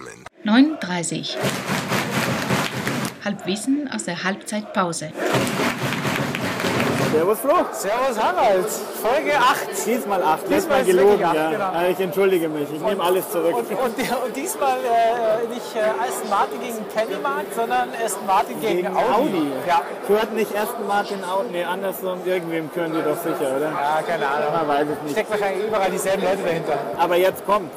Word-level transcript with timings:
zusammen. 0.00 0.24
9.30 0.44 1.36
Halbwissen 3.24 3.90
aus 3.92 4.04
der 4.04 4.24
Halbzeitpause. 4.24 5.12
Servus 7.12 7.38
Flo. 7.40 7.54
Servus 7.72 8.16
Harald. 8.18 8.66
Folge 9.02 9.32
8. 9.36 9.86
Diesmal 9.86 10.22
8. 10.22 10.48
Letztes 10.48 10.48
Diesmal 10.48 10.68
Mal 10.68 10.80
ist 10.80 10.86
gelogen, 10.86 11.08
wirklich 11.10 11.26
acht, 11.26 11.34
ja. 11.34 11.50
genau. 11.50 11.90
Ich 11.90 12.00
entschuldige 12.00 12.48
mich. 12.48 12.68
Ich 12.72 12.80
nehme 12.80 13.02
alles 13.02 13.28
zurück. 13.30 13.56
Und, 13.56 13.68
und, 13.70 14.24
und 14.24 14.36
diesmal 14.36 14.78
äh, 14.78 15.48
nicht 15.52 15.74
äh, 15.74 15.80
Aston 16.06 16.30
Martin 16.30 16.60
gegen 16.60 16.84
Pennymark, 16.94 17.46
sondern 17.56 17.88
Aston 18.04 18.26
Martin 18.26 18.60
gegen, 18.60 18.76
Gegen 18.76 18.88
Audi. 18.96 19.12
Audi. 19.12 19.52
Ja. 19.66 19.82
Gehört 20.06 20.32
nicht 20.34 20.56
Aston 20.56 20.86
Martin 20.86 21.24
Audi? 21.24 21.48
Nee, 21.52 21.64
andersson. 21.64 22.20
Irgendwem 22.24 22.72
können 22.72 22.94
die 22.94 23.02
doch 23.02 23.16
sicher, 23.22 23.56
oder? 23.56 23.70
ja, 23.70 24.02
keine 24.06 24.28
Ahnung. 24.28 24.52
Man 24.52 24.68
weiß 24.68 24.86
es 24.92 25.02
nicht. 25.02 25.12
Steckt 25.12 25.30
wahrscheinlich 25.32 25.66
überall 25.66 25.90
dieselben 25.90 26.22
Leute 26.22 26.42
dahinter. 26.44 26.78
Aber 26.96 27.16
jetzt 27.16 27.44
kommt 27.44 27.72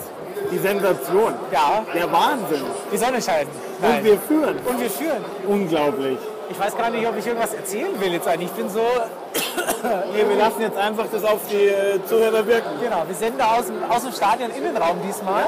die 0.52 0.59
Sensation. 0.59 1.34
Ja, 1.52 1.84
Der 1.95 2.12
Wahnsinn. 2.12 2.62
die 2.91 2.98
Sonne 2.98 3.20
scheint. 3.21 3.49
Und 3.81 4.04
wir 4.04 4.18
führen. 4.20 4.57
Und 4.65 4.79
wir 4.79 4.90
führen. 4.90 5.26
Unglaublich. 5.48 6.18
Ich 6.49 6.59
weiß 6.59 6.77
gar 6.77 6.89
nicht, 6.89 7.07
ob 7.07 7.17
ich 7.17 7.25
irgendwas 7.25 7.53
erzählen 7.53 7.99
will 7.99 8.13
jetzt 8.13 8.27
eigentlich. 8.27 8.49
Ich 8.49 8.55
bin 8.55 8.70
so, 8.70 8.81
Nee, 10.13 10.25
wir 10.27 10.38
lassen 10.38 10.61
jetzt 10.61 10.77
einfach 10.77 11.05
das 11.11 11.23
auf 11.23 11.39
die 11.49 11.67
äh, 11.67 12.03
Zuhörer 12.05 12.45
wirken. 12.47 12.70
genau, 12.81 13.03
wir 13.07 13.15
senden 13.15 13.41
aus 13.41 13.65
dem, 13.65 13.84
aus 13.89 14.03
dem 14.03 14.11
Stadion 14.11 14.51
Innenraum 14.51 14.98
diesmal. 15.05 15.45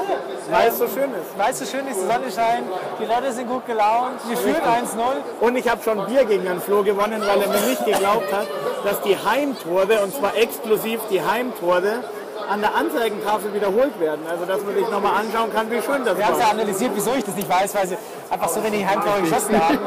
Weil 0.50 0.68
es 0.68 0.78
so 0.78 0.86
schön 0.86 1.10
ist. 1.12 1.36
Weißt 1.38 1.60
du, 1.60 1.66
schön 1.66 1.86
ist, 1.86 1.96
die 1.96 2.06
Sonne 2.06 2.30
scheint, 2.34 2.66
die 3.00 3.04
Leute 3.04 3.32
sind 3.32 3.48
gut 3.48 3.66
gelaunt, 3.66 4.20
wir 4.28 4.36
führen 4.36 4.62
1-0. 4.62 5.40
Und 5.40 5.56
ich 5.56 5.68
habe 5.68 5.82
schon 5.82 6.06
Bier 6.06 6.24
gegen 6.24 6.44
Herrn 6.44 6.60
Flo 6.60 6.82
gewonnen, 6.82 7.20
weil 7.20 7.42
er 7.42 7.48
mir 7.48 7.66
nicht 7.66 7.84
geglaubt 7.84 8.32
hat, 8.32 8.46
dass 8.84 9.00
die 9.02 9.16
Heimtore, 9.16 10.00
und 10.02 10.14
zwar 10.14 10.36
exklusiv 10.36 11.00
die 11.10 11.22
Heimtore, 11.22 12.04
an 12.48 12.60
der 12.60 12.76
Anzeigentafel 12.76 13.52
wiederholt 13.54 13.98
werden. 13.98 14.24
Also 14.30 14.44
dass 14.44 14.62
man 14.62 14.74
sich 14.74 14.88
nochmal 14.88 15.20
anschauen 15.20 15.52
kann, 15.52 15.68
wie 15.70 15.82
schön 15.82 16.04
das 16.04 16.16
Wir 16.16 16.26
haben 16.26 16.34
es 16.34 16.40
ja 16.40 16.50
analysiert, 16.50 16.92
wieso 16.94 17.12
ich 17.14 17.24
das 17.24 17.34
nicht 17.34 17.48
weiß, 17.48 17.74
weil 17.74 17.88
sie 17.88 17.96
einfach 18.30 18.48
so 18.48 18.62
wenig 18.62 18.86
Heimtore 18.86 19.22
geschossen 19.22 19.60
haben. 19.60 19.78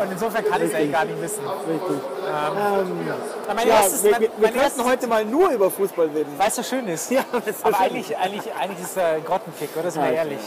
Und 0.00 0.10
insofern 0.12 0.44
kann 0.44 0.60
ich 0.62 0.68
es 0.68 0.74
eigentlich 0.74 0.92
gar 0.92 1.04
nicht 1.04 1.20
wissen. 1.22 1.42
Richtig. 1.46 1.96
Aber 2.26 2.84
Mein 3.54 3.68
Ja, 3.68 3.74
erstes, 3.74 4.02
wir, 4.04 4.10
mein, 4.12 4.20
wir 4.22 4.30
mein 4.40 4.54
erstes, 4.56 4.84
heute 4.84 5.06
mal 5.06 5.24
nur 5.24 5.50
über 5.50 5.70
Fußball 5.70 6.06
reden. 6.08 6.32
weil 6.36 6.48
es 6.48 6.56
so 6.56 6.62
schön 6.62 6.86
ist. 6.88 7.10
Ja, 7.10 7.24
Aber 7.32 7.42
schön. 7.44 7.74
eigentlich, 7.74 8.16
eigentlich, 8.16 8.52
eigentlich 8.54 8.80
ist 8.80 8.96
es 8.96 8.98
ein 8.98 9.24
Grottenkick, 9.24 9.70
oder? 9.78 9.90
Sind 9.90 10.02
wir 10.04 10.12
ehrlich. 10.12 10.40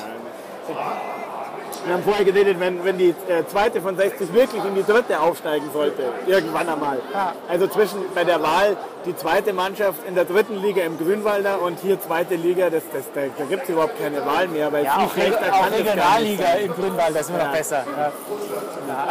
Wir 1.88 1.94
haben 1.94 2.04
vorher 2.04 2.26
geredet, 2.26 2.60
wenn, 2.60 2.84
wenn 2.84 2.98
die 2.98 3.10
äh, 3.30 3.46
zweite 3.50 3.82
von 3.82 3.96
60 3.96 4.34
wirklich 4.34 4.64
in 4.66 4.76
die 4.76 4.84
dritte 4.84 5.20
aufsteigen 5.20 5.70
sollte, 5.72 6.04
irgendwann 6.28 6.68
einmal. 6.68 6.98
Ja. 7.14 7.34
Also 7.48 7.68
zwischen 7.68 8.04
bei 8.14 8.24
der 8.26 8.42
Wahl 8.44 8.76
die 9.06 9.16
zweite 9.16 9.54
Mannschaft 9.54 10.00
in 10.06 10.14
der 10.16 10.26
dritten 10.26 10.62
Liga 10.62 10.84
im 10.84 10.98
Grünwalder 10.98 11.62
und 11.62 11.80
hier 11.80 12.00
zweite 12.02 12.36
Liga, 12.36 12.70
das, 12.70 12.84
das, 12.92 13.04
da, 13.16 13.22
da 13.38 13.46
gibt 13.46 13.64
es 13.64 13.70
überhaupt 13.70 13.98
keine 14.02 14.26
Wahl 14.26 14.48
mehr, 14.50 14.72
weil 14.74 14.84
Ja, 14.84 14.98
auch, 14.98 15.14
schlechter 15.14 15.38
kann 15.40 15.54
auch 15.54 15.72
Regionalliga 15.72 16.46
im 16.66 16.74
Grünwald, 16.74 17.16
das 17.16 17.22
ist 17.22 17.30
immer 17.30 17.38
noch 17.40 17.46
Ja. 17.46 17.52
besser. 17.52 17.84
Ja. 17.98 18.12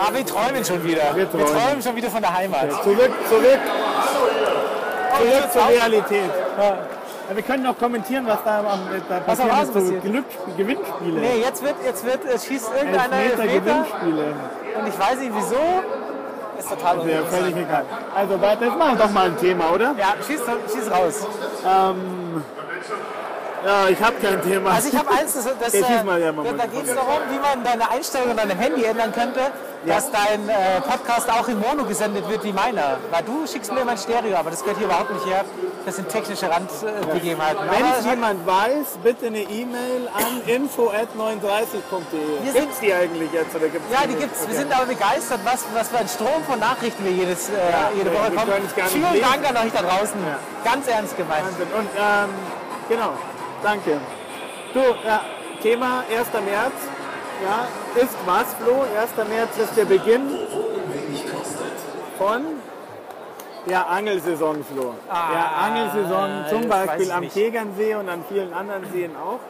Aber 0.06 0.16
wir 0.16 0.26
träumen 0.26 0.64
schon 0.64 0.84
wieder. 0.84 1.02
Wir 1.14 1.16
Wir 1.16 1.30
träumen. 1.30 1.46
träumen 1.46 1.82
schon 1.82 1.96
wieder 1.96 2.10
von 2.10 2.20
der 2.20 2.34
Heimat. 2.36 2.70
Zurück, 2.84 3.10
zurück, 3.28 3.58
zurück 5.18 5.52
zur 5.52 5.68
Realität. 5.68 6.30
Ja, 7.28 7.34
wir 7.36 7.42
können 7.42 7.62
noch 7.64 7.78
kommentieren, 7.78 8.24
was 8.26 8.38
da, 8.44 8.58
am, 8.60 8.80
da 9.08 9.20
Was 9.26 9.40
am 9.40 9.50
Rasen 9.50 9.72
so 9.74 9.80
passiert. 9.80 10.04
Glück- 10.04 10.56
Gewinnspiele. 10.56 11.20
Nee, 11.20 11.40
jetzt 11.40 11.62
wird, 11.62 11.74
jetzt 11.84 12.04
wird, 12.04 12.20
es 12.24 12.46
schießt 12.46 12.70
irgendeiner 12.76 13.16
Elfmeter 13.16 13.42
Elfmeter 13.42 13.60
Gewinnspiele. 13.60 14.34
und 14.80 14.88
ich 14.88 14.98
weiß 14.98 15.18
nicht 15.18 15.32
wieso. 15.34 15.56
Ist 16.58 16.70
total 16.70 16.96
Ja, 16.96 17.02
uninteressant. 17.02 17.34
völlig 17.42 17.56
egal. 17.56 17.84
Also 18.14 18.34
jetzt 18.34 18.78
machen 18.78 18.98
wir 18.98 19.04
doch 19.04 19.10
mal 19.12 19.26
ein 19.26 19.36
Thema, 19.36 19.70
oder? 19.74 19.94
Ja, 19.98 20.14
schieß, 20.26 20.40
schieß 20.72 20.90
raus. 20.90 21.26
Ja, 23.66 23.88
ich 23.88 24.00
habe 24.00 24.14
kein 24.22 24.40
Thema. 24.42 24.70
Also 24.70 24.88
ich 24.88 24.96
habe 24.96 25.10
eins, 25.10 25.32
das, 25.34 25.44
das, 25.58 25.72
Ja, 25.72 25.80
äh, 25.80 26.20
ja, 26.20 26.32
da, 26.32 26.66
geht 26.66 26.86
es 26.86 26.94
darum, 26.94 27.18
wie 27.30 27.38
man 27.38 27.64
deine 27.64 27.90
Einstellungen 27.90 28.38
an 28.38 28.48
deinem 28.48 28.58
Handy 28.60 28.84
ändern 28.84 29.12
könnte, 29.12 29.40
dass 29.86 30.10
dein 30.12 30.48
äh, 30.48 30.80
Podcast 30.82 31.28
auch 31.30 31.48
in 31.48 31.58
Mono 31.58 31.84
gesendet 31.84 32.28
wird 32.28 32.44
wie 32.44 32.52
meiner. 32.52 32.98
Weil 33.10 33.24
du 33.24 33.44
schickst 33.46 33.72
mir 33.72 33.84
mein 33.84 33.98
Stereo, 33.98 34.36
aber 34.36 34.50
das 34.50 34.60
gehört 34.62 34.78
hier 34.78 34.86
überhaupt 34.86 35.10
nicht 35.12 35.26
her. 35.26 35.44
Das 35.84 35.96
sind 35.96 36.08
technische 36.08 36.48
Randbegebenheiten. 36.50 37.62
Wenn 37.70 37.82
Aber 37.84 37.92
es 37.94 38.04
es 38.04 38.06
jemand 38.06 38.46
weiß, 38.46 38.98
bitte 39.02 39.26
eine 39.26 39.42
E-Mail 39.42 40.08
an 40.14 40.42
info@39.de. 40.46 42.44
Wir 42.44 42.52
Gibt 42.60 42.72
es 42.72 42.80
die 42.80 42.92
eigentlich 42.94 43.32
jetzt 43.32 43.54
oder 43.54 43.68
gibt's 43.68 43.92
ja, 43.92 44.06
die 44.06 44.14
gibt's. 44.14 44.40
Wir 44.42 44.46
Okay. 44.48 44.56
sind 44.58 44.72
aber 44.76 44.86
begeistert, 44.86 45.40
was, 45.44 45.64
was 45.74 45.88
für 45.88 45.98
ein 45.98 46.08
Strom 46.08 46.42
von 46.48 46.58
Nachrichten 46.60 47.04
wir 47.04 47.12
jedes, 47.12 47.48
äh, 47.48 47.52
jede 47.96 48.10
wir- 48.12 48.18
Woche 48.18 48.30
wir 48.32 48.38
kommen. 48.38 48.52
können 48.52 48.66
es 48.66 48.74
gar 48.76 48.84
nicht 48.84 48.94
Vielen 48.94 49.12
lesen. 49.12 49.26
Dank 49.30 49.48
an 49.48 49.66
euch 49.66 49.72
da 49.72 49.82
draußen. 49.82 50.18
Ganz 50.64 50.88
ernst 50.88 51.16
gemeint. 51.16 51.44
Wahnsinn. 51.44 51.68
Und 51.76 51.88
ähm, 51.96 52.30
genau, 52.88 53.12
danke. 53.62 54.00
Du, 54.74 54.80
ja, 54.80 55.22
Thema 55.62 56.04
1. 56.10 56.32
März. 56.44 56.72
Ja, 57.44 57.68
ist 58.00 58.16
was, 58.24 58.54
Flo? 58.54 58.84
1. 58.98 59.28
März 59.28 59.58
ist 59.58 59.76
der 59.76 59.84
Beginn 59.84 60.22
von 62.18 62.42
der 63.66 63.90
Angelsaison, 63.90 64.64
Flo. 64.64 64.94
der 65.06 65.56
Angelsaison 65.58 66.44
zum 66.48 66.68
Beispiel 66.68 67.10
am. 67.10 67.28
Tegernsee 67.28 67.94
und 67.96 68.08
an 68.08 68.24
vielen 68.28 68.52
anderen 68.54 68.90
Seen 68.92 69.16
auch. 69.16 69.40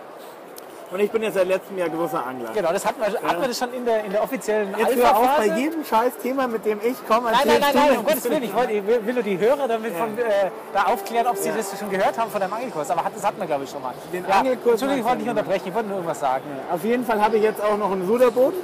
Und 0.91 1.01
ich 1.01 1.11
bin 1.11 1.23
jetzt 1.23 1.35
seit 1.35 1.49
letztem 1.49 1.79
Jahr 1.79 1.89
großer 1.89 2.25
Angler. 2.25 2.51
Genau, 2.55 2.73
das 2.73 2.87
hatten 2.87 3.01
wir, 3.01 3.07
hatten 3.07 3.41
wir 3.41 3.49
das 3.49 3.59
schon 3.59 3.73
in 3.73 3.85
der, 3.85 4.05
in 4.05 4.13
der 4.13 4.23
offiziellen 4.23 4.73
Jetzt 4.79 4.95
hör 4.95 5.17
auf, 5.17 5.37
bei 5.37 5.47
jedem 5.47 5.85
scheiß 5.85 6.13
Thema, 6.23 6.47
mit 6.47 6.65
dem 6.65 6.79
ich 6.83 7.07
komme, 7.09 7.33
Nein, 7.33 7.41
nein, 7.45 7.61
nein, 7.61 7.75
nein, 7.75 7.99
um 7.99 8.05
Gottes 8.05 8.25
Willen. 8.31 8.43
Ich, 8.45 8.55
wollte, 8.55 8.73
ich 8.73 8.87
will 8.87 9.15
nur 9.15 9.23
die 9.23 9.39
Hörer 9.39 9.67
damit 9.67 9.95
von, 9.95 10.17
äh, 10.17 10.51
da 10.73 10.85
aufklären, 10.85 11.27
ob 11.27 11.37
sie 11.37 11.51
das 11.51 11.77
schon 11.77 11.91
gehört 11.91 12.17
haben 12.17 12.31
von 12.31 12.41
deinem 12.41 12.53
Angelkurs. 12.53 12.89
Aber 12.91 13.05
hat, 13.05 13.17
das 13.17 13.25
hatten 13.25 13.41
wir, 13.41 13.47
glaube 13.47 13.65
ich, 13.65 13.71
schon 13.71 13.83
mal. 13.83 13.95
Den 14.13 14.25
ja, 14.29 14.39
Angelkurs 14.39 14.75
Entschuldigung, 14.75 15.01
ich 15.01 15.05
wollte 15.07 15.23
nicht 15.23 15.31
unterbrechen. 15.31 15.69
Ich 15.69 15.75
wollte 15.75 15.89
nur 15.89 15.97
irgendwas 15.99 16.21
sagen. 16.21 16.45
Auf 16.71 16.85
jeden 16.85 17.05
Fall 17.05 17.21
habe 17.21 17.37
ich 17.37 17.43
jetzt 17.43 17.61
auch 17.61 17.77
noch 17.77 17.91
ein 17.91 18.07
Ruderboot. 18.09 18.55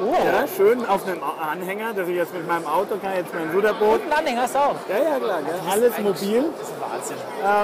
Oh, 0.00 0.14
Ja, 0.24 0.46
schön 0.46 0.86
auf 0.86 1.06
einem 1.06 1.20
Anhänger, 1.22 1.92
dass 1.92 2.08
ich 2.08 2.16
jetzt 2.16 2.32
mit 2.32 2.46
meinem 2.48 2.66
Auto 2.66 2.96
kann 2.96 3.14
jetzt 3.16 3.32
mein 3.34 3.50
Ruderboot. 3.54 4.00
einen 4.02 4.12
Anhänger 4.12 4.42
hast 4.42 4.54
du 4.54 4.58
auch. 4.58 4.74
Ja, 4.88 4.96
ja, 5.12 5.18
klar, 5.18 5.38
gell? 5.42 5.54
alles 5.70 5.98
mobil. 5.98 6.44
Das 6.58 6.68
ist 6.68 6.80
Wahnsinn. 6.80 7.16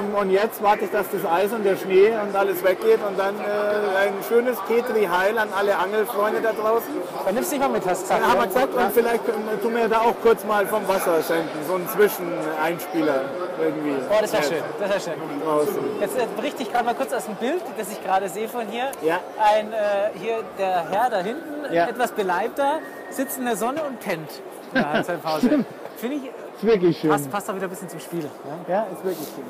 Ähm, 0.08 0.14
und 0.14 0.30
jetzt 0.30 0.62
warte 0.62 0.84
ich, 0.84 0.90
dass 0.90 1.06
das 1.10 1.24
Eis 1.24 1.52
und 1.52 1.64
der 1.64 1.76
Schnee 1.76 2.10
und 2.10 2.36
alles 2.36 2.62
weggeht 2.62 2.98
und 3.06 3.18
dann 3.18 3.34
äh, 3.36 3.98
ein 4.06 4.14
schönes 4.28 4.58
Petri 4.68 5.06
Heil 5.06 5.38
an 5.38 5.48
alle 5.56 5.76
Angelfreunde 5.78 6.40
da 6.42 6.52
draußen. 6.52 6.88
Dann 7.24 7.34
nimmst 7.34 7.50
du 7.50 7.56
dich 7.56 7.64
mal 7.66 7.70
mit, 7.72 7.86
hast 7.88 8.02
du 8.02 8.02
gesagt. 8.08 8.20
Dann 8.22 8.30
haben 8.30 8.38
wir 8.38 8.42
Ja. 8.60 8.66
gesagt, 8.66 8.74
und 8.74 8.92
vielleicht 8.92 9.24
können- 9.26 9.60
tun 9.62 9.74
wir 9.76 9.88
da 9.88 10.00
auch 10.00 10.14
kurz 10.22 10.44
mal 10.44 10.66
vom 10.66 10.86
Wasser 10.86 11.22
schenken, 11.22 11.58
so 11.66 11.74
einen 11.74 11.88
Zwischeneinspieler 11.88 13.20
irgendwie. 13.60 13.94
Oh, 14.10 14.14
das 14.20 14.32
wäre 14.32 14.42
schön. 14.42 14.62
Das 14.78 14.90
wäre 14.90 15.00
schön. 15.00 15.14
Draußen. 15.44 16.00
Jetzt 16.00 16.36
berichte 16.36 16.62
ich 16.62 16.70
gerade 16.72 16.84
mal 16.84 16.94
kurz 16.94 17.12
aus 17.12 17.24
dem 17.24 17.36
Bild, 17.36 17.62
das 17.78 17.90
ich 17.90 18.02
gerade 18.04 18.28
sehe 18.28 18.48
von 18.48 18.66
hier. 18.66 18.90
Ja. 19.02 19.18
Ein, 19.38 19.72
äh, 19.72 19.76
hier 20.14 20.42
der 20.58 20.88
Herr 20.90 21.10
da 21.10 21.18
hinten, 21.18 21.57
Ja. 21.72 21.88
etwas 21.88 22.12
beleibter, 22.12 22.78
sitzt 23.10 23.38
in 23.38 23.44
der 23.44 23.56
Sonne 23.56 23.82
und 23.82 24.00
pennt. 24.00 24.30
in 24.72 24.80
der 24.80 24.92
Halbzeitpause. 24.92 25.64
Finde 25.96 26.16
ich, 26.16 26.24
Ist 26.26 26.64
wirklich 26.64 26.98
schön. 26.98 27.10
passt, 27.10 27.30
passt 27.30 27.48
doch 27.48 27.56
wieder 27.56 27.66
ein 27.66 27.70
bisschen 27.70 27.88
zum 27.88 28.00
Spiel. 28.00 28.24
Ja? 28.68 28.74
Ja, 28.74 28.86
ist 28.92 29.04
wirklich 29.04 29.28
schön. 29.34 29.44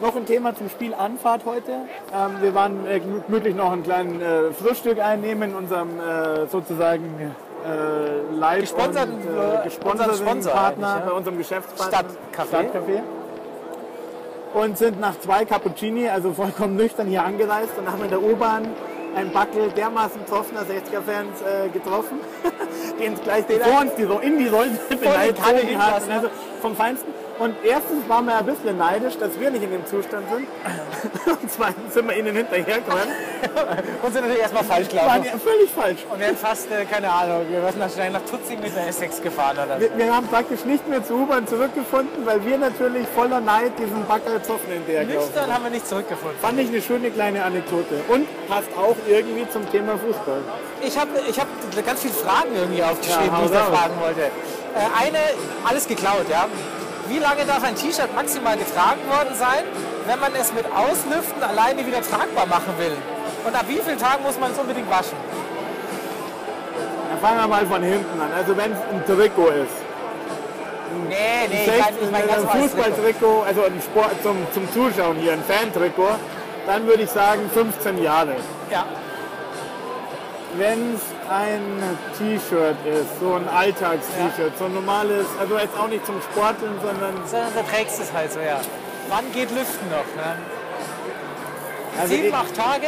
Noch 0.00 0.16
ein 0.16 0.26
Thema 0.26 0.54
zum 0.56 0.68
Spiel 0.68 0.94
Anfahrt 0.94 1.42
heute. 1.44 1.70
Ähm, 2.12 2.30
wir 2.40 2.54
waren 2.54 2.86
äh, 2.88 2.98
gemütlich 2.98 3.54
noch 3.54 3.70
ein 3.70 3.84
kleines 3.84 4.20
äh, 4.20 4.50
Frühstück 4.52 4.98
einnehmen 4.98 5.50
in 5.50 5.56
unserem 5.56 5.90
äh, 6.00 6.46
sozusagen 6.48 7.04
äh, 7.64 8.34
live 8.34 8.62
Gesponserten, 8.62 9.14
und, 9.14 9.26
äh, 9.26 9.60
äh, 9.60 9.64
gesponserten 9.64 10.16
Sponsor 10.16 10.52
Partner 10.52 10.96
ja. 10.98 11.06
bei 11.06 11.12
unserem 11.12 11.38
Geschäftspartner 11.38 11.98
Stadtcafé. 11.98 12.48
Stadtcafé. 12.48 13.00
Und 14.54 14.76
sind 14.76 15.00
nach 15.00 15.18
zwei 15.20 15.44
Cappuccini, 15.44 16.08
also 16.08 16.32
vollkommen 16.32 16.74
nüchtern 16.76 17.06
hier 17.06 17.22
angereist 17.24 17.78
und 17.78 17.90
haben 17.90 18.02
in 18.02 18.10
der 18.10 18.22
U-Bahn 18.22 18.68
einen 19.14 19.32
Backel 19.32 19.70
dermaßen 19.70 20.20
betroffener 20.20 20.62
60er-Fans 20.62 21.42
äh, 21.42 21.68
getroffen, 21.68 22.20
den 23.00 23.14
es 23.14 23.22
gleich 23.22 23.44
vor 23.44 23.80
uns 23.80 23.94
die 23.96 24.04
so 24.04 24.18
in 24.18 24.38
die 24.38 24.48
Säule 24.48 24.70
gezogen 24.88 25.78
hat. 25.78 26.02
Also 26.10 26.28
vom 26.60 26.76
Feinsten. 26.76 27.12
Und 27.42 27.56
erstens 27.64 28.08
waren 28.08 28.26
wir 28.26 28.38
ein 28.38 28.46
bisschen 28.46 28.78
neidisch, 28.78 29.18
dass 29.18 29.30
wir 29.40 29.50
nicht 29.50 29.64
in 29.64 29.72
dem 29.72 29.84
Zustand 29.84 30.24
sind. 30.30 30.46
Und 31.26 31.50
zweitens 31.50 31.92
sind 31.92 32.08
wir 32.08 32.16
ihnen 32.16 32.36
hinterhergekommen. 32.36 33.08
Und 34.02 34.12
sind 34.12 34.22
natürlich 34.22 34.42
erstmal 34.42 34.62
falsch 34.62 34.94
Waren 34.94 35.22
gelaufen. 35.22 35.24
ja 35.24 35.38
völlig 35.38 35.70
falsch. 35.72 35.98
Und 36.08 36.20
wir 36.20 36.28
haben 36.28 36.36
fast, 36.36 36.70
äh, 36.70 36.84
keine 36.84 37.10
Ahnung, 37.10 37.40
wir 37.50 37.60
sind 37.68 37.80
wahrscheinlich 37.80 38.12
nach 38.12 38.30
Tutzing 38.30 38.60
mit 38.60 38.76
der 38.76 38.92
S6 38.92 39.20
gefahren 39.22 39.56
oder 39.58 39.74
so. 39.74 39.80
Wir, 39.80 39.90
wir 39.98 40.14
haben 40.14 40.28
praktisch 40.28 40.64
nicht 40.64 40.86
mehr 40.88 41.04
zur 41.04 41.16
U-Bahn 41.22 41.48
zurückgefunden, 41.48 42.24
weil 42.24 42.46
wir 42.46 42.58
natürlich 42.58 43.08
voller 43.08 43.40
Neid 43.40 43.72
diesen 43.76 44.06
Backel 44.06 44.40
zoffen 44.42 44.70
hinterhergelaufen 44.70 45.26
Nüchtern 45.34 45.52
haben 45.52 45.64
wir 45.64 45.70
nicht 45.72 45.88
zurückgefunden. 45.88 46.38
Fand 46.40 46.60
ich 46.60 46.68
eine 46.68 46.80
schöne 46.80 47.10
kleine 47.10 47.42
Anekdote. 47.42 48.04
Und 48.06 48.28
passt 48.46 48.70
auch 48.78 48.94
irgendwie 49.08 49.48
zum 49.50 49.68
Thema 49.68 49.98
Fußball. 49.98 50.42
Ich 50.80 50.96
habe 50.96 51.10
ich 51.28 51.40
hab 51.40 51.48
ganz 51.84 52.02
viele 52.02 52.14
Fragen 52.14 52.54
irgendwie 52.54 52.84
aufgeschrieben, 52.84 53.32
Ja, 53.32 53.38
die 53.40 53.46
ich 53.46 53.50
da 53.50 53.64
fragen 53.64 53.94
wollte. 54.00 54.20
Äh, 54.20 55.06
eine, 55.06 55.18
alles 55.68 55.88
geklaut, 55.88 56.26
ja. 56.30 56.46
Wie 57.12 57.18
lange 57.18 57.44
darf 57.44 57.62
ein 57.62 57.76
T-Shirt 57.76 58.14
maximal 58.14 58.56
getragen 58.56 59.02
worden 59.06 59.34
sein, 59.34 59.64
wenn 60.06 60.18
man 60.18 60.34
es 60.34 60.50
mit 60.54 60.64
Auslüften 60.64 61.42
alleine 61.42 61.86
wieder 61.86 62.00
tragbar 62.00 62.46
machen 62.46 62.72
will? 62.78 62.96
Und 63.44 63.54
ab 63.54 63.66
wie 63.68 63.80
vielen 63.84 63.98
Tagen 63.98 64.22
muss 64.22 64.40
man 64.40 64.50
es 64.52 64.58
unbedingt 64.58 64.88
waschen? 64.90 65.18
Dann 67.10 67.18
fangen 67.20 67.36
wir 67.36 67.48
mal 67.48 67.66
von 67.66 67.82
hinten 67.82 68.18
an. 68.18 68.32
Also 68.32 68.56
wenn 68.56 68.72
es 68.72 68.78
ein 68.78 69.04
Trikot 69.04 69.48
ist. 69.48 69.76
Nee, 71.08 71.48
nee, 71.50 71.64
ich 71.64 71.80
meine 71.80 71.96
ich 72.00 72.10
mein 72.10 72.30
ein. 72.30 72.62
Fußballtrikot, 72.62 73.42
also 73.46 73.64
ein 73.64 73.82
Sport 73.82 74.22
zum, 74.22 74.36
zum 74.54 74.72
Zuschauen 74.72 75.16
hier, 75.16 75.34
ein 75.34 75.42
Fan-Trikot, 75.42 76.16
dann 76.66 76.86
würde 76.86 77.02
ich 77.02 77.10
sagen 77.10 77.42
15 77.52 78.02
Jahre. 78.02 78.36
Ja. 78.70 78.86
Wenn 80.56 80.94
es 80.94 81.02
ein 81.30 81.98
T-Shirt 82.18 82.76
ist, 82.86 83.20
so 83.20 83.34
ein 83.34 83.48
Alltags-T-Shirt, 83.48 84.52
so 84.58 84.64
ein 84.66 84.74
normales, 84.74 85.26
also 85.40 85.58
jetzt 85.58 85.76
auch 85.78 85.88
nicht 85.88 86.04
zum 86.06 86.20
Sporteln, 86.22 86.74
sondern 86.82 87.14
Sondern 87.26 87.52
du 87.54 87.62
trägst 87.70 88.00
es 88.00 88.12
halt 88.12 88.32
so, 88.32 88.40
ja. 88.40 88.60
Wann 89.08 89.30
geht 89.32 89.50
Lüften 89.50 89.88
noch? 89.90 90.06
Ne? 90.16 90.36
also 92.00 92.14
Sieben, 92.14 92.28
ich, 92.28 92.34
acht 92.34 92.56
Tage? 92.56 92.86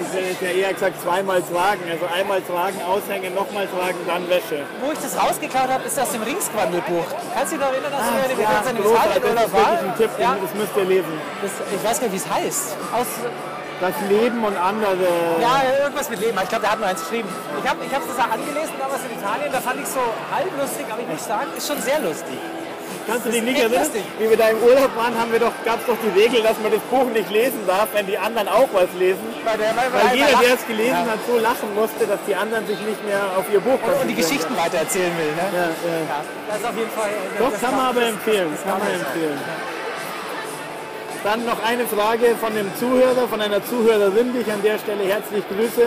ich 0.00 0.20
hätte 0.40 0.44
ja 0.44 0.50
eher 0.68 0.72
gesagt 0.74 1.00
zweimal 1.02 1.42
tragen, 1.42 1.82
also 1.90 2.06
einmal 2.14 2.40
tragen, 2.42 2.78
aushängen, 2.86 3.34
nochmal 3.34 3.66
tragen, 3.66 3.98
dann 4.06 4.28
Wäsche. 4.28 4.62
Wo 4.84 4.92
ich 4.92 4.98
das 4.98 5.16
rausgeklaut 5.20 5.68
habe, 5.68 5.84
ist 5.84 5.98
aus 5.98 6.12
dem 6.12 6.22
Ringsquandelbuch. 6.22 7.04
Kannst 7.34 7.52
du 7.52 7.56
dich 7.56 7.64
noch 7.66 7.72
erinnern, 7.72 7.90
dass 7.92 8.00
Ah, 8.00 8.12
wir 8.22 8.28
mit 8.36 8.38
ja, 8.38 8.70
in 8.70 8.76
großartig, 8.76 9.16
Italien 9.16 9.34
das 9.36 9.46
ist 9.46 9.52
wirklich 9.52 9.80
ein 9.82 9.96
Tipp, 9.96 10.10
Ja, 10.18 10.36
das 10.40 10.54
müsst 10.54 10.76
ihr 10.76 10.84
lesen. 10.84 11.12
das, 11.42 11.50
ich 11.74 11.84
weiß 11.84 12.00
gar 12.00 12.08
nicht, 12.08 12.12
wie 12.12 12.28
es 12.28 12.30
heißt. 12.34 12.76
Aus, 12.94 13.06
Das 13.82 13.98
Leben 14.08 14.44
und 14.44 14.56
andere. 14.56 14.94
ja, 15.42 15.58
irgendwas 15.82 16.08
mit 16.08 16.20
Leben. 16.20 16.38
Ich 16.40 16.48
glaube, 16.48 16.62
der 16.62 16.70
hat 16.70 16.78
nur 16.78 16.86
eins 16.86 17.00
geschrieben. 17.02 17.28
Ich 17.62 17.68
habe 17.68 17.84
ich 17.84 17.92
hab's 17.92 18.06
das 18.06 18.18
angelesen 18.22 18.74
damals 18.78 19.02
in 19.02 19.18
Italien. 19.18 19.50
Da 19.50 19.60
fand 19.60 19.80
ich 19.82 19.88
so 19.90 19.98
halb 20.30 20.50
lustig, 20.56 20.86
aber 20.88 21.00
ich 21.02 21.08
muss 21.10 21.26
sagen, 21.26 21.48
ist 21.58 21.66
schon 21.66 21.82
sehr 21.82 21.98
lustig. 21.98 22.38
Kannst 23.08 23.26
du 23.26 23.30
dich 23.34 23.42
nicht 23.42 23.58
erinnern? 23.58 23.82
lustig. 23.82 24.04
Wie 24.20 24.30
wir 24.30 24.36
da 24.38 24.54
im 24.54 24.62
Urlaub 24.62 24.94
waren, 24.94 25.18
haben 25.18 25.32
wir 25.34 25.40
doch, 25.42 25.50
gab 25.66 25.80
es 25.82 25.86
doch 25.90 25.98
die 25.98 26.14
Regel, 26.14 26.42
dass 26.46 26.54
man 26.62 26.70
das 26.70 26.80
Buch 26.86 27.10
nicht 27.10 27.28
lesen 27.34 27.58
darf, 27.66 27.88
wenn 27.92 28.06
die 28.06 28.16
anderen 28.16 28.46
auch 28.46 28.68
was 28.72 28.86
lesen. 28.96 29.26
Weil, 29.42 29.58
der, 29.58 29.74
weil, 29.74 29.90
Weil 29.90 30.14
jeder, 30.14 30.38
der 30.38 30.54
es 30.54 30.64
gelesen 30.70 31.02
Ja. 31.02 31.18
hat, 31.18 31.20
so 31.26 31.34
lachen 31.42 31.74
musste, 31.74 32.06
dass 32.06 32.20
die 32.28 32.36
anderen 32.38 32.64
sich 32.70 32.78
nicht 32.78 33.02
mehr 33.04 33.34
auf 33.36 33.50
ihr 33.52 33.58
Buch 33.58 33.82
und, 33.82 33.90
und 33.98 34.06
die 34.06 34.14
konzentrieren 34.14 34.22
Geschichten 34.22 34.54
weiter 34.56 34.78
erzählen 34.78 35.10
will. 35.18 35.32
Ne? 35.34 35.44
Ja, 35.50 35.58
ja. 35.58 35.98
Ja, 36.06 36.18
das 36.46 36.56
ist 36.62 36.66
auf 36.70 36.76
jeden 36.78 36.94
Fall. 36.94 37.10
Doch, 37.42 37.50
das 37.50 37.60
kann 37.60 37.74
man 37.74 37.86
aber 37.90 38.02
empfehlen. 38.06 38.50
Kann 38.62 38.78
man 38.78 38.88
empfehlen. 38.94 39.38
Dann 41.24 41.46
noch 41.46 41.62
eine 41.62 41.86
Frage 41.86 42.34
von 42.34 42.50
einem 42.50 42.68
Zuhörer, 42.76 43.28
von 43.28 43.40
einer 43.40 43.64
Zuhörerin, 43.64 44.32
die 44.32 44.40
ich 44.40 44.52
an 44.52 44.60
der 44.60 44.76
Stelle 44.78 45.04
herzlich 45.04 45.44
grüße. 45.48 45.86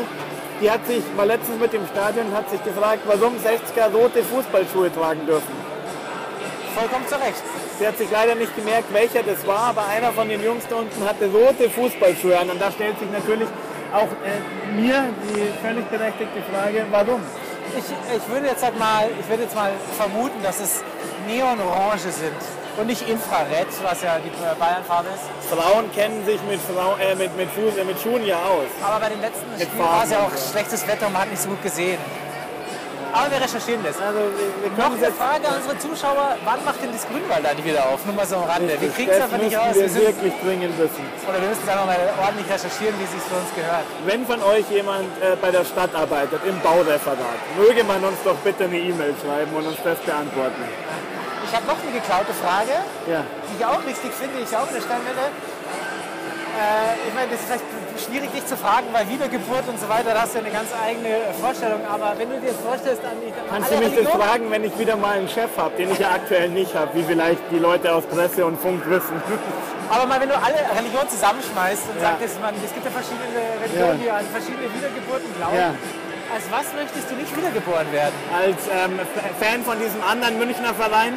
Die 0.61 0.71
hat 0.71 0.87
sich, 0.87 1.03
war 1.17 1.25
letztens 1.25 1.59
mit 1.59 1.73
dem 1.73 1.85
Stadion, 1.87 2.31
hat 2.33 2.49
sich 2.49 2.63
gefragt, 2.63 3.01
warum 3.05 3.33
60er 3.35 3.91
rote 3.91 4.23
Fußballschuhe 4.23 4.93
tragen 4.93 5.25
dürfen. 5.25 5.51
Vollkommen 6.73 7.05
zu 7.09 7.15
Recht. 7.15 7.43
Sie 7.77 7.85
hat 7.85 7.97
sich 7.97 8.09
leider 8.09 8.35
nicht 8.35 8.55
gemerkt, 8.55 8.93
welcher 8.93 9.23
das 9.23 9.45
war, 9.45 9.75
aber 9.75 9.85
einer 9.87 10.13
von 10.13 10.29
den 10.29 10.41
Jungs 10.41 10.63
da 10.69 10.77
unten 10.77 11.03
hatte 11.03 11.25
rote 11.25 11.69
Fußballschuhe 11.69 12.39
an. 12.39 12.49
Und 12.49 12.61
da 12.61 12.71
stellt 12.71 12.97
sich 12.97 13.11
natürlich 13.11 13.49
auch 13.91 14.07
äh, 14.23 14.71
mir 14.71 15.03
die 15.27 15.51
völlig 15.61 15.85
berechtigte 15.87 16.43
Frage, 16.49 16.85
warum? 16.91 17.19
Ich, 17.77 17.83
ich 17.83 18.29
würde 18.29 18.47
jetzt 18.47 18.63
halt 18.63 18.79
mal, 18.79 19.09
ich 19.19 19.27
würde 19.27 19.43
jetzt 19.43 19.55
mal 19.55 19.73
vermuten, 19.97 20.41
dass 20.41 20.61
es 20.61 20.81
Neonorange 21.27 22.09
sind 22.09 22.39
und 22.77 22.87
nicht 22.87 23.07
Infrared, 23.07 23.67
was 23.83 24.01
ja 24.01 24.17
die 24.19 24.31
Bayernfarbe 24.59 25.09
ist. 25.09 25.49
Frauen 25.49 25.91
kennen 25.93 26.25
sich 26.25 26.39
mit, 26.49 26.59
Frau, 26.61 26.95
äh, 26.97 27.15
mit, 27.15 27.35
mit, 27.37 27.49
Fuß, 27.51 27.77
äh, 27.77 27.83
mit 27.83 27.99
Schuhen 27.99 28.25
ja 28.25 28.37
aus. 28.37 28.67
Aber 28.83 28.99
bei 28.99 29.09
den 29.09 29.21
letzten 29.21 29.49
Mit 29.51 29.67
Spielen 29.67 29.79
war 29.79 30.03
es 30.03 30.11
ja 30.11 30.19
auch 30.19 30.31
so. 30.35 30.51
schlechtes 30.51 30.87
Wetter 30.87 31.07
und 31.07 31.13
man 31.13 31.23
hat 31.23 31.31
nicht 31.31 31.41
so 31.41 31.49
gut 31.49 31.61
gesehen. 31.63 31.99
Aber 33.15 33.31
wir 33.31 33.39
recherchieren 33.39 33.79
das. 33.81 33.95
Also 34.01 34.19
wir, 34.19 34.51
wir 34.59 34.75
Noch 34.75 34.91
eine 34.91 35.11
Frage 35.15 35.47
an 35.47 35.55
unsere 35.63 35.79
Zuschauer, 35.79 36.35
wann 36.43 36.59
macht 36.65 36.83
denn 36.83 36.91
das 36.91 37.07
Grünwald 37.07 37.45
eigentlich 37.45 37.71
wieder 37.71 37.87
auf? 37.87 38.05
Nur 38.05 38.13
mal 38.13 38.27
so 38.27 38.35
am 38.35 38.43
Rande. 38.43 38.75
Wir 38.77 38.89
kriegen 38.91 39.09
es 39.09 39.21
einfach 39.21 39.37
nicht 39.37 39.55
raus. 39.55 39.71
Wir 39.71 39.87
wir 39.87 40.07
wirklich 40.11 40.33
dringend 40.43 40.77
wissen. 40.77 41.05
oder 41.23 41.39
wir 41.39 41.47
müssen 41.47 41.63
es 41.63 41.69
einfach 41.69 41.85
mal 41.85 42.11
ordentlich 42.19 42.47
recherchieren, 42.51 42.93
wie 42.99 43.07
es 43.07 43.13
sich 43.15 43.23
für 43.23 43.39
uns 43.39 43.47
gehört. 43.55 43.87
Wenn 44.03 44.25
von 44.27 44.43
euch 44.43 44.67
jemand 44.69 45.07
äh, 45.23 45.39
bei 45.39 45.49
der 45.49 45.63
Stadt 45.63 45.95
arbeitet, 45.95 46.43
im 46.43 46.59
Baureferat, 46.59 47.39
möge 47.55 47.85
man 47.85 48.03
uns 48.03 48.19
doch 48.25 48.35
bitte 48.43 48.65
eine 48.65 48.79
E-Mail 48.79 49.15
schreiben 49.23 49.55
und 49.55 49.63
uns 49.63 49.79
das 49.81 49.99
beantworten. 49.99 50.67
Ich 51.55 51.61
habe 51.63 51.71
noch 51.71 51.79
eine 51.87 51.95
geklaute 51.95 52.33
Frage, 52.35 52.75
Ja. 53.07 53.23
die 53.47 53.55
ich 53.55 53.63
auch 53.63 53.79
wichtig 53.87 54.11
finde, 54.11 54.43
ich 54.43 54.51
auch 54.51 54.67
in 54.67 54.75
der 54.75 54.83
Steinwelle. 54.83 55.31
Äh, 55.31 57.07
ich 57.07 57.13
meine, 57.15 57.31
das 57.31 57.39
ist 57.39 57.47
vielleicht 57.47 57.63
schwierig, 57.95 58.27
dich 58.35 58.43
zu 58.43 58.59
fragen, 58.59 58.91
weil 58.91 59.07
Wiedergeburt 59.07 59.63
und 59.71 59.79
so 59.79 59.87
weiter, 59.87 60.11
da 60.11 60.27
hast 60.27 60.35
du 60.35 60.39
ja 60.39 60.43
eine 60.43 60.51
ganz 60.51 60.67
eigene 60.75 61.31
Vorstellung. 61.39 61.79
Aber 61.87 62.11
wenn 62.19 62.27
du 62.27 62.43
dir 62.43 62.51
das 62.51 62.59
vorstellst, 62.59 62.99
an 63.07 63.15
die, 63.23 63.31
an 63.31 63.47
Kannst 63.47 63.71
du 63.71 63.79
mich 63.79 63.95
das 63.95 64.11
fragen, 64.11 64.51
wenn 64.51 64.67
ich 64.67 64.75
wieder 64.77 64.99
mal 64.99 65.15
einen 65.15 65.31
Chef 65.31 65.47
habe, 65.55 65.71
den 65.79 65.95
ich 65.95 65.99
ja 66.03 66.11
aktuell 66.11 66.49
nicht 66.51 66.75
habe, 66.75 66.91
wie 66.91 67.03
vielleicht 67.07 67.39
die 67.55 67.59
Leute 67.63 67.87
aus 67.95 68.03
Presse 68.03 68.43
und 68.45 68.59
Funk 68.59 68.83
wissen? 68.91 69.15
Aber 69.95 70.03
mal, 70.11 70.19
wenn 70.19 70.27
du 70.27 70.35
alle 70.35 70.59
Religionen 70.75 71.07
zusammenschmeißt 71.07 71.87
und 71.87 72.03
Ja. 72.03 72.19
sagst, 72.19 72.35
man, 72.43 72.51
es 72.59 72.67
gibt 72.75 72.83
ja 72.83 72.91
verschiedene 72.91 73.31
Religionen, 73.63 73.95
Ja. 73.95 74.03
die 74.03 74.11
an 74.11 74.27
verschiedene 74.27 74.67
Wiedergeburten 74.75 75.31
glauben. 75.39 75.55
Ja. 75.55 75.71
Als 76.35 76.43
was 76.51 76.67
möchtest 76.75 77.07
du 77.07 77.15
nicht 77.15 77.31
wiedergeboren 77.31 77.87
werden? 77.95 78.11
Als 78.35 78.59
ähm, 78.67 78.99
Fan 79.39 79.63
von 79.63 79.79
diesem 79.79 80.03
anderen 80.03 80.35
Münchner 80.37 80.73
Verein, 80.73 81.15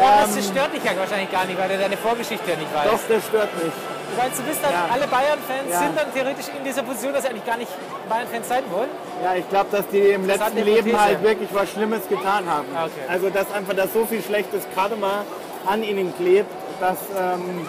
Oh, 0.00 0.34
das 0.34 0.46
stört 0.46 0.72
dich 0.74 0.84
ja 0.84 0.96
wahrscheinlich 0.96 1.30
gar 1.32 1.44
nicht, 1.46 1.58
weil 1.58 1.68
du 1.68 1.78
deine 1.78 1.96
Vorgeschichte 1.96 2.50
ja 2.50 2.56
nicht 2.56 2.72
weißt. 2.74 2.86
doch, 2.92 3.00
das 3.08 3.26
stört 3.26 3.50
mich. 3.62 3.72
Du 3.72 4.16
meinst, 4.22 4.38
du 4.38 4.42
bist 4.44 4.60
dann, 4.62 4.72
Ja. 4.72 4.86
alle 4.92 5.06
Bayern-Fans 5.06 5.70
Ja. 5.70 5.78
sind 5.80 5.98
dann 5.98 6.12
theoretisch 6.14 6.46
in 6.56 6.64
dieser 6.64 6.82
Position, 6.82 7.12
dass 7.12 7.22
sie 7.22 7.28
eigentlich 7.30 7.44
gar 7.46 7.56
nicht 7.56 7.70
Bayern-Fans 8.08 8.48
sein 8.48 8.62
wollen? 8.70 8.88
Ja, 9.22 9.34
ich 9.34 9.48
glaube, 9.48 9.66
dass 9.70 9.86
die 9.88 9.98
im 9.98 10.26
letzten 10.26 10.56
Interessante 10.56 10.62
Leben 10.62 11.00
halt 11.00 11.22
wirklich 11.22 11.48
was 11.52 11.70
Schlimmes 11.70 12.08
getan 12.08 12.44
haben. 12.48 12.66
Okay. 12.72 13.04
Also, 13.08 13.28
dass 13.30 13.50
einfach 13.52 13.74
da 13.74 13.86
so 13.86 14.06
viel 14.06 14.22
schlechtes 14.22 14.62
Karma 14.74 15.24
an 15.66 15.82
ihnen 15.82 16.14
klebt, 16.16 16.50
dass. 16.80 16.98
Ähm, 17.18 17.66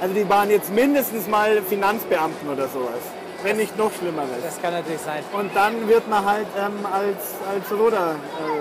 also, 0.00 0.14
die 0.14 0.28
waren 0.28 0.50
jetzt 0.50 0.70
mindestens 0.72 1.26
mal 1.26 1.62
Finanzbeamten 1.62 2.48
oder 2.50 2.68
sowas. 2.68 3.00
Wenn 3.42 3.56
nicht 3.56 3.76
noch 3.78 3.90
Schlimmeres. 3.98 4.28
Das 4.44 4.60
kann 4.60 4.74
natürlich 4.74 5.00
sein. 5.00 5.22
Und 5.32 5.56
dann 5.56 5.88
wird 5.88 6.06
man 6.08 6.22
halt 6.26 6.46
ähm, 6.58 6.84
als, 6.92 7.16
als 7.50 7.72
Roder 7.80 8.16
äh, 8.38 8.59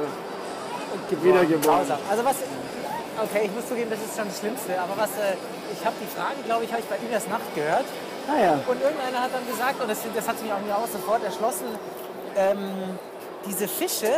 wiedergeboren. 1.11 1.79
Grausam. 1.85 2.00
Also 2.09 2.25
was, 2.25 2.35
okay, 3.23 3.41
ich 3.45 3.53
muss 3.56 3.67
zugeben, 3.67 3.89
das 3.89 4.00
ist 4.00 4.15
schon 4.17 4.27
das 4.27 4.39
Schlimmste, 4.39 4.79
aber 4.79 4.95
was, 4.95 5.11
äh, 5.17 5.35
ich 5.73 5.85
habe 5.85 5.95
die 6.01 6.07
Frage, 6.07 6.39
glaube 6.45 6.63
ich, 6.65 6.71
habe 6.71 6.81
ich 6.81 6.89
bei 6.89 6.97
Ines 6.97 7.27
Nacht 7.27 7.50
gehört 7.56 7.85
Naja, 8.27 8.59
und 8.67 8.81
irgendeiner 8.81 9.19
hat 9.23 9.31
dann 9.33 9.45
gesagt, 9.47 9.81
und 9.81 9.89
das, 9.89 10.00
das 10.15 10.27
hat 10.27 10.41
mich 10.41 10.51
auch 10.51 10.61
mir 10.61 10.75
auch 10.75 10.88
sofort 10.88 11.23
erschlossen, 11.23 11.67
ähm, 12.35 12.97
diese 13.45 13.67
Fische, 13.67 14.11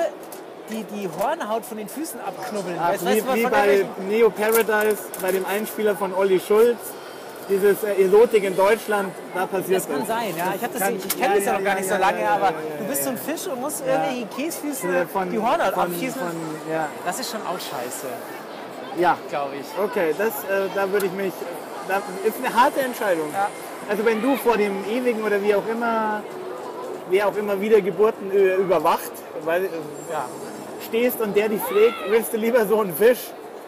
die 0.69 0.83
die 0.95 1.09
Hornhaut 1.19 1.65
von 1.65 1.77
den 1.77 1.87
Füßen 1.89 2.19
abknubbeln. 2.21 2.77
Ach, 2.79 2.93
weißt, 2.93 3.05
weißt 3.05 3.17
wie, 3.33 3.41
du, 3.41 3.47
wie 3.47 3.51
bei 3.51 3.85
Neo 4.07 4.29
Paradise, 4.29 5.03
bei 5.21 5.31
dem 5.31 5.45
Einspieler 5.45 5.95
von 5.95 6.13
Olli 6.13 6.39
Schulz, 6.39 6.79
dieses 7.49 7.83
äh, 7.83 8.03
Erotik 8.03 8.43
in 8.43 8.55
Deutschland, 8.55 9.09
da 9.33 9.45
passiert 9.45 9.77
das 9.81 9.89
kann 9.89 10.05
sein, 10.05 10.33
ja. 10.37 10.53
Ich, 10.55 10.61
das- 10.61 10.81
kann- 10.81 10.95
ich 10.95 11.17
kenne 11.19 11.35
das 11.35 11.45
ja 11.45 11.53
noch 11.53 11.63
gar 11.63 11.75
nicht 11.75 11.87
so 11.87 11.93
ja, 11.95 11.99
lange, 11.99 12.19
ja, 12.19 12.23
ja, 12.25 12.35
aber 12.35 12.45
ja, 12.47 12.53
du 12.77 12.83
ja, 12.83 12.89
bist 12.89 13.03
so 13.03 13.09
ein 13.09 13.17
Fisch 13.17 13.47
und 13.47 13.59
musst 13.61 13.83
irgendwelche 13.85 14.25
Käsfüße 14.27 14.87
Äh, 14.87 15.05
von- 15.07 15.29
die 15.31 15.39
Hornhaut 15.39 15.73
von- 15.73 15.83
abschießen. 15.91 16.21
ja. 16.71 16.87
Das 17.05 17.19
ist 17.19 17.31
schon 17.31 17.41
auch 17.41 17.59
scheiße, 17.59 18.07
Ja, 18.97 19.17
glaube 19.29 19.55
ich. 19.59 19.65
okay, 19.83 20.13
das, 20.17 20.29
äh, 20.45 20.67
da 20.75 20.91
würde 20.91 21.05
ich 21.07 21.11
mich, 21.13 21.33
das 21.87 22.01
ist 22.25 22.37
eine 22.43 22.53
harte 22.53 22.79
Entscheidung. 22.81 23.29
Ja. 23.33 23.47
Also 23.89 24.05
wenn 24.05 24.21
du 24.21 24.35
vor 24.37 24.57
dem 24.57 24.83
ewigen 24.89 25.23
oder 25.23 25.41
wie 25.41 25.53
auch 25.55 25.67
immer, 25.69 26.21
wer 27.09 27.27
auch 27.27 27.35
immer 27.35 27.59
Wiedergeburten 27.59 28.31
äh, 28.31 28.55
überwacht, 28.55 29.11
weil, 29.43 29.65
äh, 29.65 29.67
Ja. 30.11 30.25
stehst 30.87 31.19
und 31.19 31.35
der 31.35 31.49
dich 31.49 31.61
fragt, 31.61 31.95
willst 32.09 32.31
du 32.33 32.37
lieber 32.37 32.65
so 32.65 32.79
einen 32.81 32.95
Fisch 32.95 33.19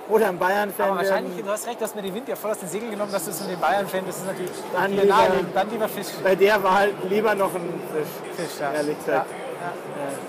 oder 0.10 0.28
einen 0.30 0.38
Bayern-Fan 0.40 0.90
Aber 0.90 0.98
wahrscheinlich, 1.00 1.36
werden? 1.36 1.46
du 1.46 1.52
hast 1.52 1.68
recht, 1.68 1.80
du 1.80 1.86
hast 1.86 1.96
mir 1.96 2.02
den 2.02 2.14
Wind 2.14 2.28
ja 2.28 2.36
voll 2.36 2.52
aus 2.52 2.60
den 2.60 2.70
Segeln 2.70 2.92
genommen, 2.92 3.12
dass 3.12 3.26
du 3.26 3.32
es 3.32 3.40
mit 3.42 3.52
den 3.52 3.60
Bayern-Fan, 3.60 4.04
das 4.06 4.18
ist 4.18 4.26
natürlich 4.26 4.52
Dann 4.74 4.92
lieber- 4.92 5.06
naheliegend. 5.06 5.56
Dann 5.56 5.70
lieber 5.72 5.90
Fisch. 5.90 6.08
Bei 6.24 6.36
der 6.36 6.62
war 6.64 6.76
halt 6.80 6.94
lieber 7.10 7.36
noch 7.36 7.54
ein 7.56 7.82
Fisch, 7.94 8.46
Fisch 8.48 8.60
ja. 8.60 8.74
ehrlich 8.74 8.98
gesagt. 9.00 9.28
ja. 9.30 9.72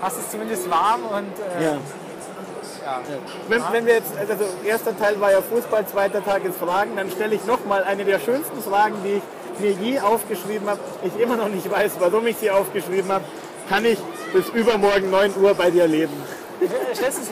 Hast 0.00 0.19
es 0.19 0.31
zumindest 0.31 0.71
warm 0.71 1.00
und 1.07 1.61
äh, 1.61 1.64
Ja. 1.64 1.71
ja. 1.73 3.00
Wenn, 3.49 3.62
wenn 3.73 3.87
wir 3.87 3.95
jetzt, 3.95 4.12
also 4.16 4.45
erster 4.64 4.97
Teil 4.99 5.21
war 5.21 5.33
ja 5.33 5.40
Fußball, 5.43 5.87
zweiter 5.87 6.25
Tag 6.25 6.45
ist 6.45 6.59
Fragen, 6.59 6.97
dann 6.97 7.11
stelle 7.11 7.35
ich 7.35 7.45
nochmal 7.45 7.83
eine 7.85 8.04
der 8.04 8.19
schönsten 8.21 8.62
Fragen, 8.62 8.95
die 9.04 9.21
ich 9.57 9.61
mir 9.61 9.71
je 9.73 10.00
aufgeschrieben 10.00 10.69
habe. 10.69 10.81
Ich 11.02 11.19
immer 11.21 11.37
noch 11.37 11.49
nicht 11.49 11.71
weiß, 11.71 11.93
warum 11.99 12.26
ich 12.26 12.37
sie 12.37 12.50
aufgeschrieben 12.50 13.11
habe. 13.11 13.25
Kann 13.69 13.85
ich 13.85 13.99
bis 14.33 14.49
übermorgen 14.50 15.11
9 15.11 15.35
Uhr 15.40 15.54
bei 15.54 15.71
dir 15.71 15.87
leben? 15.87 16.12
Äh, 16.61 16.95
Stellst 16.95 17.19
du 17.19 17.23
es 17.23 17.28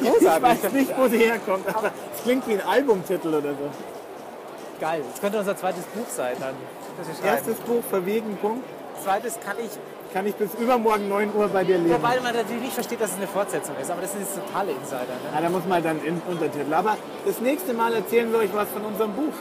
Ist 0.00 0.06
Ich 0.06 0.12
großartig. 0.20 0.42
weiß 0.42 0.72
nicht, 0.72 0.98
wo 0.98 1.08
sie 1.08 1.18
herkommt, 1.18 1.68
aber 1.68 1.90
es 2.16 2.22
klingt 2.22 2.46
wie 2.48 2.54
ein 2.54 2.66
Albumtitel 2.66 3.28
oder 3.28 3.50
so. 3.50 3.68
Geil. 4.80 5.02
Das 5.10 5.20
könnte 5.20 5.38
unser 5.38 5.56
zweites 5.56 5.84
Buch 5.84 6.06
sein 6.08 6.36
dann. 6.40 6.54
Erstes 7.24 7.56
Buch, 7.58 7.82
Verwegen, 7.88 8.36
Punkt. 8.40 8.64
Zweites 9.04 9.38
kann 9.44 9.56
ich, 9.64 9.70
Kann 10.12 10.26
ich 10.26 10.34
bis 10.34 10.50
übermorgen 10.54 11.08
9 11.08 11.32
Uhr 11.34 11.48
bei 11.48 11.64
dir 11.64 11.78
leben? 11.78 11.94
wobei 11.94 12.18
man 12.20 12.34
natürlich 12.34 12.62
nicht 12.62 12.74
versteht, 12.74 13.00
dass 13.00 13.10
es 13.12 13.16
eine 13.16 13.26
Fortsetzung 13.26 13.74
ist, 13.80 13.90
aber 13.90 14.02
das 14.02 14.12
sind 14.12 14.20
jetzt 14.22 14.34
totale 14.34 14.72
Insider. 14.72 15.00
Ne? 15.00 15.30
Ja, 15.34 15.40
da 15.40 15.48
muss 15.48 15.62
man 15.66 15.82
dann 15.82 16.02
in 16.04 16.20
Untertitel. 16.28 16.72
Aber 16.74 16.96
das 17.24 17.40
nächste 17.40 17.72
Mal 17.72 17.94
erzählen 17.94 18.30
wir 18.32 18.40
euch 18.40 18.50
was 18.52 18.68
von 18.68 18.84
unserem 18.84 19.12
Buch. 19.12 19.32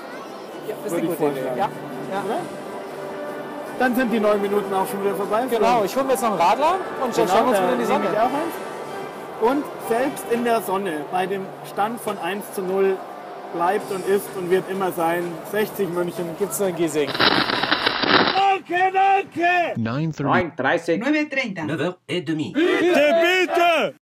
Ja, 0.67 0.75
das 0.83 0.85
ist 0.85 0.91
Würde 0.91 1.07
eine 1.07 1.13
ich 1.13 1.19
gute 1.19 1.31
Idee. 1.39 1.59
Ja. 1.59 1.65
Ja. 1.65 2.23
Dann 3.79 3.95
sind 3.95 4.11
die 4.11 4.19
neun 4.19 4.41
Minuten 4.41 4.73
auch 4.73 4.87
schon 4.87 5.03
wieder 5.03 5.15
vorbei. 5.15 5.43
Genau, 5.49 5.83
ich 5.85 5.95
hole 5.95 6.05
mir 6.05 6.11
jetzt 6.11 6.21
noch 6.21 6.31
einen 6.31 6.39
Radler 6.41 6.75
und 7.03 7.17
dann 7.17 7.27
schauen 7.27 7.45
wir 7.45 7.49
uns 7.49 7.57
da 7.57 7.63
wieder 7.63 7.73
in 7.73 7.79
die 7.79 7.85
Sonne. 7.85 8.05
ich 8.11 8.17
auch 8.19 8.23
eins. 8.23 8.55
Und 9.41 9.63
selbst 9.87 10.25
in 10.31 10.43
der 10.43 10.61
Sonne, 10.61 11.05
bei 11.11 11.25
dem 11.25 11.45
Stand 11.71 12.01
von 12.01 12.17
1 12.17 12.53
zu 12.53 12.61
0, 12.61 12.97
bleibt 13.53 13.91
und 13.91 14.05
ist 14.05 14.27
und 14.37 14.49
wird 14.49 14.69
immer 14.69 14.91
sein 14.91 15.23
60 15.51 15.89
München. 15.89 16.25
Gibt 16.37 16.51
es 16.51 16.59
nur 16.59 16.69
in 16.69 16.75
Giesing. 16.75 17.09
Danke, 18.69 18.91
danke! 18.93 19.79
9.30. 19.79 20.53
9.30. 20.55 21.03
9.30. 21.03 21.95
9h30. 22.07 22.53
Bitte, 22.53 23.15
bitte! 23.21 24.08